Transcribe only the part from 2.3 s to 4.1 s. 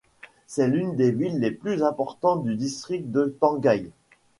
du district de Tangail.